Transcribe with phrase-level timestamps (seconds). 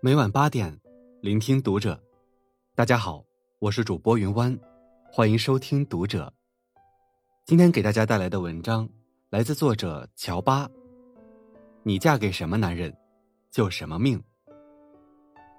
[0.00, 0.80] 每晚八点，
[1.20, 2.00] 聆听读者。
[2.76, 3.24] 大家好，
[3.58, 4.56] 我是主播云湾，
[5.10, 6.32] 欢迎收听读者。
[7.44, 8.88] 今天给大家带来的文章
[9.28, 10.70] 来自作者乔巴。
[11.82, 12.96] 你嫁给什么男人，
[13.50, 14.22] 就什么命。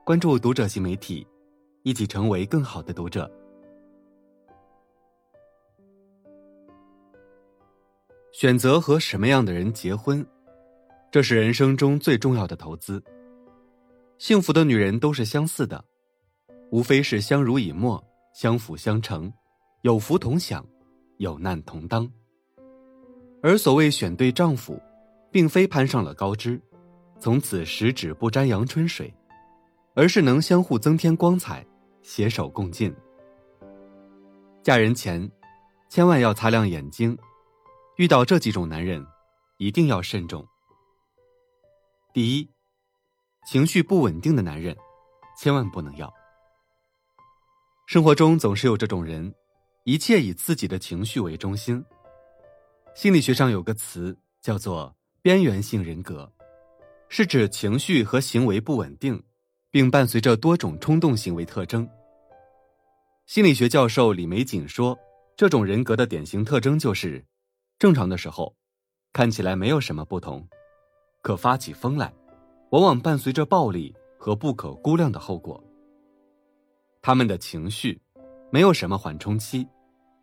[0.06, 1.28] 关注读者新媒体，
[1.84, 3.30] 一起成为更好的读者。
[8.32, 10.26] 选择和什么样的人结婚，
[11.12, 13.04] 这是人生中最重要的投资。
[14.20, 15.82] 幸福的女人都是相似的，
[16.72, 19.32] 无非是相濡以沫、相辅相成、
[19.84, 20.64] 有福同享、
[21.20, 22.08] 有难同当。
[23.42, 24.78] 而所谓选对丈夫，
[25.32, 26.62] 并非攀上了高枝，
[27.18, 29.12] 从此十指不沾阳春水，
[29.94, 31.66] 而是能相互增添光彩，
[32.02, 32.94] 携手共进。
[34.62, 35.32] 嫁人前，
[35.88, 37.18] 千万要擦亮眼睛，
[37.96, 39.02] 遇到这几种男人，
[39.56, 40.46] 一定要慎重。
[42.14, 42.50] 第一。
[43.52, 44.78] 情绪不稳定的男人，
[45.36, 46.14] 千万不能要。
[47.88, 49.34] 生活中总是有这种人，
[49.86, 51.84] 一切以自己的情绪为中心。
[52.94, 56.32] 心理学上有个词叫做“边缘性人格”，
[57.10, 59.20] 是指情绪和行为不稳定，
[59.72, 61.90] 并伴随着多种冲动行为特征。
[63.26, 64.96] 心理学教授李玫瑾说，
[65.36, 67.26] 这种人格的典型特征就是：
[67.80, 68.56] 正常的时候，
[69.12, 70.48] 看起来没有什么不同，
[71.24, 72.14] 可发起疯来。
[72.72, 75.62] 往往伴随着暴力和不可估量的后果。
[77.02, 78.00] 他们的情绪
[78.52, 79.68] 没有什么缓冲期，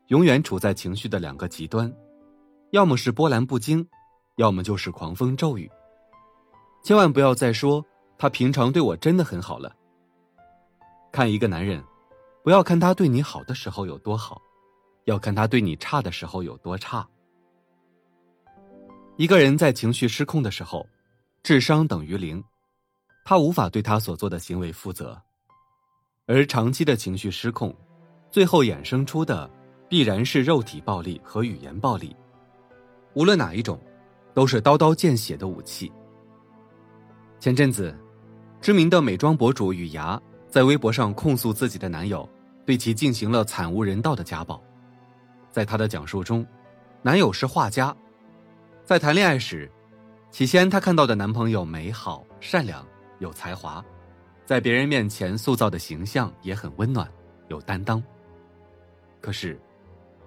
[0.09, 1.93] 永远处在情绪的两个极端，
[2.71, 3.85] 要么是波澜不惊，
[4.37, 5.71] 要么就是狂风骤雨。
[6.85, 7.85] 千万不要再说
[8.17, 9.75] 他平常对我真的很好了。
[11.11, 11.83] 看一个男人，
[12.45, 14.41] 不要看他对你好的时候有多好，
[15.07, 17.09] 要看他对你差的时候有多差。
[19.17, 20.87] 一个人在情绪失控的时候。
[21.47, 22.43] 智商等于零，
[23.25, 25.17] 他无法对他所做的行为负责，
[26.27, 27.73] 而长期的情绪失控，
[28.33, 29.49] 最后衍生出的
[29.89, 32.17] 必然是肉体暴力和语言暴力，
[33.15, 33.81] 无论哪一种，
[34.35, 35.93] 都是刀刀见血的武器。
[37.39, 37.97] 前阵子，
[38.61, 42.29] 知名的美妆博主雨芽在微博上控诉自己的男友
[42.65, 44.61] 对其进行了惨无人道的家暴，
[45.53, 46.45] 在她的讲述中，
[47.03, 47.97] 男友是画家，
[48.85, 49.71] 在谈恋爱时。
[50.37, 52.87] 起先，她看到的男朋友美好、善良、
[53.21, 53.83] 有才华，
[54.45, 57.11] 在别人面前塑造的形象也很温暖、
[57.49, 58.03] 有担当。
[59.19, 59.59] 可是，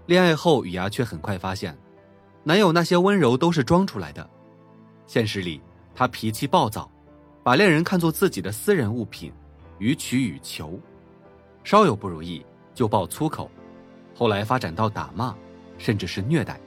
[0.08, 1.78] 恋爱后，雨芽却很快发现，
[2.44, 4.28] 男友那些温柔都是装出来的。
[5.06, 5.62] 现实里，
[5.94, 6.90] 他脾气暴躁，
[7.44, 9.32] 把恋人看作自己的私人物品，
[9.78, 10.80] 予取予求，
[11.64, 12.44] 稍有不如意
[12.74, 13.48] 就爆粗口，
[14.16, 15.36] 后来发展到打骂，
[15.78, 16.60] 甚至是虐待。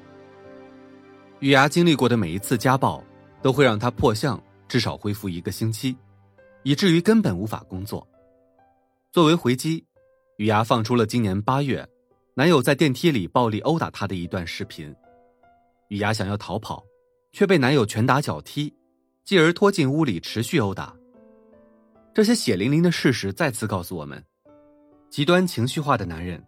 [1.41, 3.03] 雨芽经历过的每一次家暴。
[3.43, 5.97] 都会让他破相，至少恢复一个星期，
[6.63, 8.07] 以至于根本无法工作。
[9.11, 9.85] 作为回击，
[10.39, 11.87] 雨芽放出了今年八月，
[12.35, 14.95] 男友在电梯里暴力殴打她的一段视频。
[15.89, 16.83] 雨芽想要逃跑，
[17.33, 18.73] 却被男友拳打脚踢，
[19.25, 20.97] 继而拖进屋里持续殴打。
[22.15, 24.25] 这些血淋淋的事实再次告诉我们：
[25.11, 26.43] 极端情绪化的男人，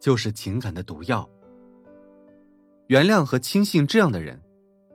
[0.00, 1.26] 就是情感的毒药。
[2.88, 4.38] 原谅和轻信这样的人。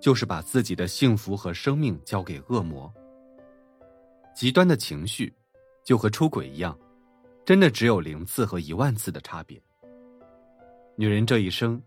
[0.06, 2.94] 就是把自己的幸福和生命交给恶魔。
[4.36, 5.34] 极端的情绪，
[5.84, 6.78] 就和出轨一样，
[7.44, 9.60] 真的只有零次和一万次的差别。
[10.96, 11.82] 女人这一生，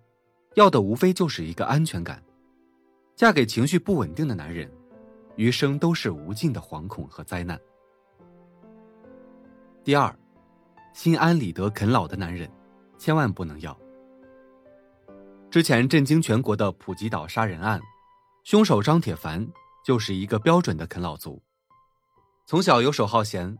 [0.56, 2.20] 要的无非就是一个安全感。
[3.14, 4.68] 嫁给情绪不稳定的男人，
[5.36, 7.56] 余生都是无尽的惶恐和灾难。
[9.84, 10.12] 第二，
[10.92, 12.50] 心安理得啃老的男人，
[12.98, 13.78] 千万不能要。
[15.52, 17.80] 之前震惊全国的普吉岛杀人案。
[18.48, 19.46] 凶手张铁凡
[19.84, 21.38] 就是一个标准的啃老族，
[22.46, 23.54] 从小游手好闲，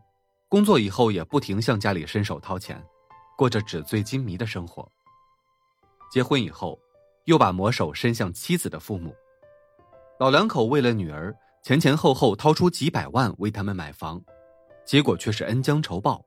[0.47, 2.83] 工作以后也不停向家里伸手掏钱，
[3.37, 4.91] 过着纸醉金迷的生活。
[6.11, 6.79] 结婚以后，
[7.25, 9.15] 又把魔手伸向妻子的父母，
[10.19, 14.19] 老两口为了女儿前前后后掏出几百万为他们买房，
[14.87, 16.25] 结果却是恩将仇报。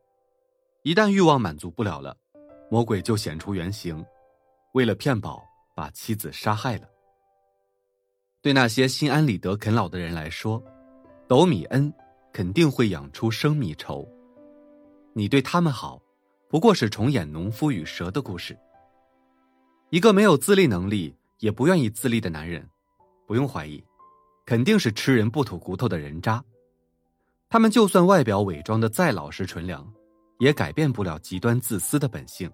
[0.84, 2.16] 一旦欲望满足不了了，
[2.70, 4.06] 魔鬼就显出原形，
[4.74, 5.42] 为了骗保
[5.74, 6.86] 把妻子杀害了。
[8.42, 10.60] 对那些心安理得啃老的人来说，
[11.28, 11.92] 斗米恩
[12.32, 14.06] 肯定会养出生米仇。
[15.12, 16.02] 你对他们好，
[16.48, 18.58] 不过是重演农夫与蛇的故事。
[19.90, 22.68] 一个没有自立能力也不愿意自立的男人，
[23.28, 23.82] 不用怀疑，
[24.44, 26.44] 肯定是吃人不吐骨头的人渣。
[27.48, 29.86] 他们就算外表伪装的再老实纯良，
[30.40, 32.50] 也改变不了极端自私的本性。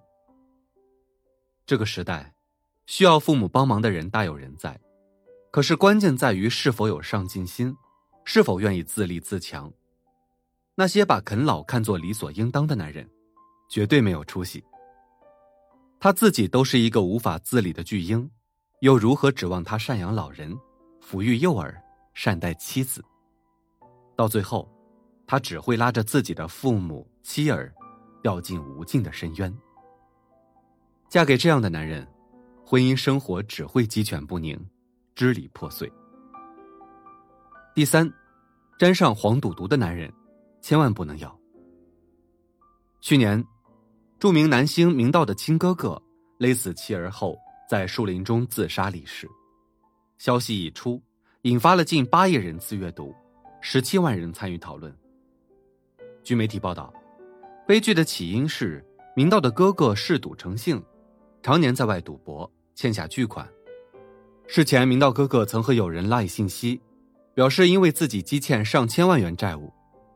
[1.65, 2.31] 这个时代，
[2.85, 4.79] 需要父母帮忙的人大有人在。
[5.51, 7.75] 可是关键在于是否有上进心，
[8.23, 9.71] 是否愿意自立自强。
[10.75, 13.09] 那些把啃老看作理所应当的男人，
[13.69, 14.63] 绝对没有出息。
[15.99, 18.29] 他自己都是一个无法自理的巨婴，
[18.81, 20.57] 又如何指望他赡养老人、
[21.01, 21.81] 抚育幼儿、
[22.13, 23.03] 善待妻子？
[24.15, 24.71] 到最后，
[25.27, 27.73] 他只会拉着自己的父母、妻儿，
[28.21, 29.53] 掉进无尽的深渊。
[31.09, 32.07] 嫁给这样的男人，
[32.63, 34.57] 婚姻生活只会鸡犬不宁，
[35.19, 35.91] 支离破碎。
[37.75, 38.09] 第三，
[38.77, 40.09] 沾上黄赌毒的男人，
[40.61, 41.37] 千万不能要。
[43.01, 43.43] 去年。
[44.17, 46.01] 著名男星明道的亲哥哥
[46.37, 47.37] 勒死妻儿后，
[47.69, 49.29] 在树林中自杀离世。
[50.17, 51.01] 消息一出，
[51.41, 53.13] 引发了近八亿人次阅读，
[53.59, 54.93] 十七万人参与讨论。
[56.23, 56.93] 据媒体报道，
[57.67, 58.85] 悲剧的起因是
[59.17, 60.81] 明道的哥哥嗜赌成性，
[61.43, 63.45] 常年在外赌博，欠下巨款。
[64.51, 66.81] 事前，明道哥哥曾和友人拉以信息，
[67.35, 69.71] 表示因为自己积欠上千万元债务，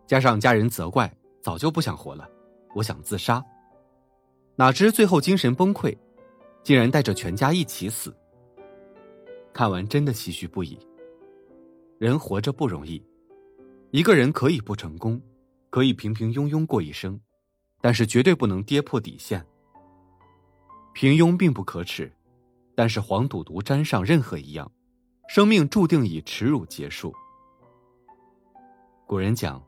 [0.08, 2.28] 加上家人责怪，早就不想活了，
[2.74, 3.46] 我想自杀。
[4.56, 5.96] 哪知最后精神崩溃，
[6.64, 8.12] 竟然带着全家一起死。
[9.54, 10.80] 看完真的唏嘘不已。
[12.00, 13.00] 人活着不容易，
[13.92, 15.22] 一个人可以不成功，
[15.70, 17.20] 可以平平庸庸过一生，
[17.80, 19.46] 但是绝对不能跌破底线。
[20.92, 22.12] 平庸并不可耻，
[22.76, 24.72] 但是黄赌毒沾上任何一样，
[25.28, 27.14] 生命注定以耻辱结束。
[29.06, 29.64] 古人讲：“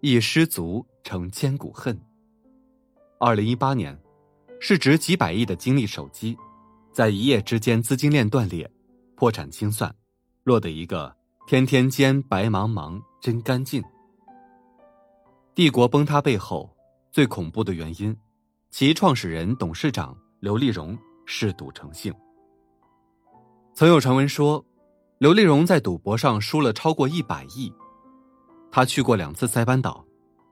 [0.00, 2.00] 一失足成千古恨。”
[3.18, 3.98] 二零一八年。
[4.62, 6.36] 市值几百亿的金立手机，
[6.92, 8.70] 在一夜之间资金链断裂，
[9.16, 9.90] 破产清算，
[10.44, 11.16] 落得一个
[11.46, 13.82] 天天间白茫茫真干净。
[15.54, 16.70] 帝国崩塌背后
[17.10, 18.14] 最恐怖的原因，
[18.68, 20.94] 其创始人董事长刘立荣
[21.24, 22.14] 嗜赌成性。
[23.72, 24.64] 曾有传闻说，
[25.18, 27.72] 刘立荣在赌博上输了超过一百亿。
[28.70, 30.04] 他去过两次塞班岛，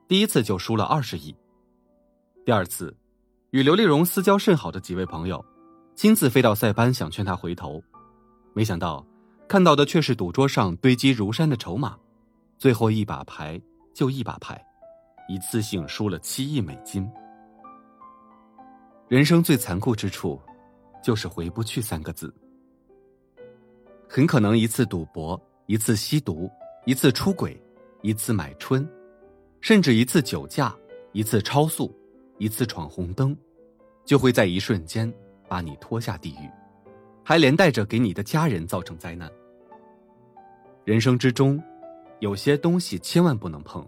[0.07, 1.35] 第一次就输了二十亿，
[2.45, 2.95] 第二次。
[3.51, 5.43] 与刘立荣私交甚好的几位朋友，
[5.95, 7.81] 亲自飞到塞班想劝他回头，
[8.53, 9.05] 没想到
[9.47, 11.97] 看到的却是赌桌上堆积如山的筹码，
[12.57, 13.59] 最后一把牌
[13.93, 14.63] 就一把牌，
[15.27, 17.09] 一次性输了七亿美金。
[19.07, 20.39] 人生最残酷之处，
[21.03, 22.33] 就是回不去三个字。
[24.09, 26.49] 很可能一次赌博，一次吸毒，
[26.85, 27.55] 一次出轨，
[28.01, 28.85] 一次买春，
[29.61, 30.75] 甚至一次酒驾，
[31.13, 31.95] 一次超速。
[32.41, 33.35] 一次闯红灯，
[34.05, 35.13] 就会在一瞬间
[35.49, 36.49] 把你拖下地狱，
[37.21, 39.29] 还连带着给你的家人造成灾难。
[40.85, 41.61] 人生之中，
[42.19, 43.85] 有些东西千万不能碰，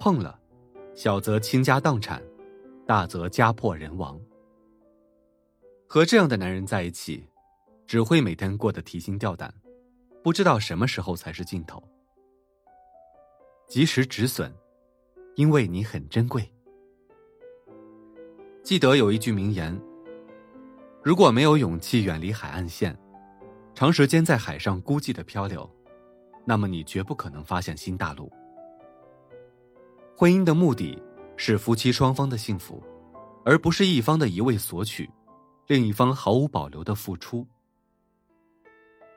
[0.00, 0.36] 碰了，
[0.96, 2.20] 小则倾家荡产，
[2.88, 4.20] 大则家破人亡。
[5.86, 7.24] 和这样的男人在一起，
[7.90, 9.52] 只会每天过得提心吊胆，
[10.22, 11.82] 不知道什么时候才是尽头。
[13.66, 14.54] 及时止损，
[15.34, 16.48] 因为你很珍贵。
[18.62, 19.76] 记得有一句名言
[21.02, 22.96] ：“如果没有勇气远离海岸线，
[23.74, 25.68] 长时间在海上孤寂的漂流，
[26.44, 28.30] 那么你绝不可能发现新大陆。”
[30.16, 30.96] 婚姻的目的
[31.36, 32.80] 是夫妻双方的幸福，
[33.44, 35.10] 而不是一方的一味索取，
[35.66, 37.44] 另一方毫无保留的付出。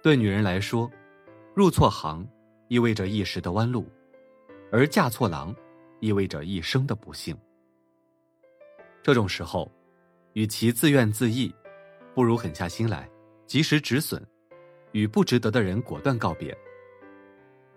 [0.03, 0.91] 对女人来说，
[1.55, 2.27] 入错行
[2.67, 3.89] 意味着一时的弯路，
[4.69, 5.55] 而嫁错郎
[6.01, 7.33] 意味着一生的不幸。
[9.01, 9.71] 这种时候，
[10.33, 11.49] 与其自怨自艾，
[12.13, 13.09] 不如狠下心来，
[13.47, 14.21] 及时止损，
[14.91, 16.53] 与不值得的人果断告别。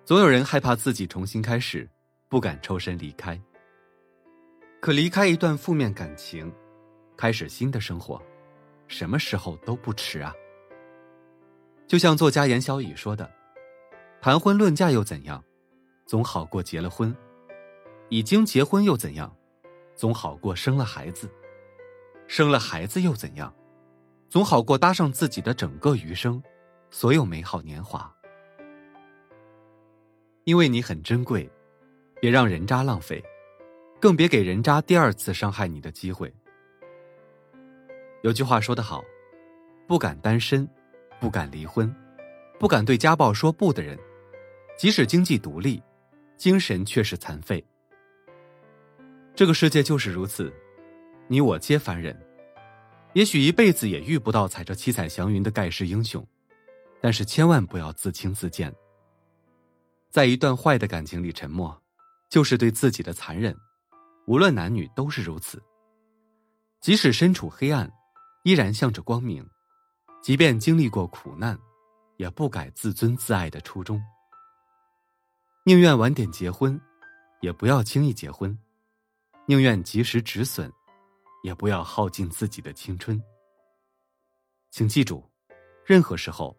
[0.05, 1.89] 总有人害怕自己重新开始，
[2.29, 3.41] 不敢抽身离开。
[4.81, 6.53] 可离开一段负面感情，
[7.17, 8.21] 开始新的生活，
[8.89, 10.35] 什么时候都不迟啊！
[11.87, 13.31] 就像作家严小雨说的
[14.21, 15.43] ：“谈婚论嫁又怎样，
[16.05, 17.15] 总好过结了婚；
[18.09, 19.35] 已经结婚又怎样？”
[19.95, 21.27] 总好过生了孩子，
[22.27, 23.55] 生了孩子又怎样？
[24.29, 26.43] 总好过搭上自己的整个余生，
[26.91, 28.13] 所有美好年华。
[30.45, 31.51] 因为你很珍贵，
[32.21, 33.25] 别让人渣浪费，
[33.99, 36.31] 更别给人渣第二次伤害你的机会。
[38.23, 39.03] 有句话说得好：
[39.87, 40.69] 不敢单身，
[41.21, 41.95] 不敢离婚，
[42.59, 43.99] 不敢对家暴说不的人，
[44.79, 45.83] 即使经济独立，
[46.37, 47.65] 精神却是残废。
[49.35, 50.53] 这个世界就是如此，
[51.29, 52.19] 你我皆凡人，
[53.15, 56.27] 也许一辈子也遇不到踩着七彩祥云的盖世英雄，
[57.01, 58.75] 但是千万不要自轻自贱。
[60.11, 61.79] 在一段坏的感情里沉默，
[62.31, 63.55] 就是对自己的残忍。
[64.27, 65.63] 无论男女都是如此。
[66.81, 67.91] 即使身处黑暗，
[68.45, 69.45] 依然向着光明；
[70.27, 71.57] 即便经历过苦难，
[72.17, 74.03] 也不改自尊自爱的初衷。
[75.63, 76.81] 宁愿晚点结婚。
[77.43, 78.59] 也不要轻易结婚，
[79.47, 80.69] 宁愿及时止损，
[81.45, 83.23] 也不要耗尽自己的青春。
[84.73, 85.23] 请记住，
[85.85, 86.57] 任何时候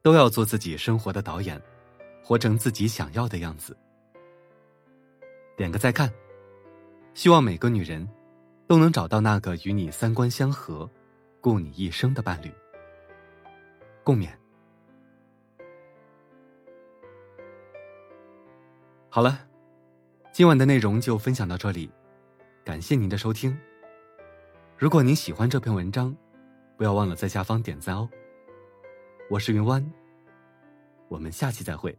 [0.00, 1.60] 都要做自己生活的导演，
[2.22, 3.76] 活成自己想要的样子。
[5.56, 6.08] 点个再看，
[7.14, 8.08] 希望每个女人
[8.68, 10.88] 都能找到那个与你三观相合、
[11.40, 12.52] 顾你一生的伴侣。
[14.08, 14.26] 共勉。
[19.10, 19.46] 好了，
[20.32, 21.90] 今晚的内容就分享到这里，
[22.64, 23.54] 感谢您的收听。
[24.78, 26.16] 如果您喜欢这篇文章，
[26.78, 28.08] 不要忘了在下方点赞哦。
[29.28, 29.86] 我是云湾，
[31.08, 31.94] 我们下期再会。